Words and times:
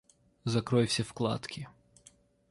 Закрой 0.45 0.87
все 0.87 1.03
вкладки 1.03 1.67